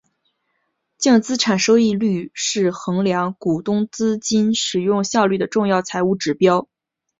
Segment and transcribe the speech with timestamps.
[0.97, 6.67] 净资产收益率是衡量股东资金使用效率的重要财务指标。